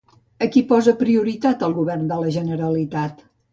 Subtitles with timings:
[0.45, 3.25] A qui posa prioritat el govern de la Generalitat?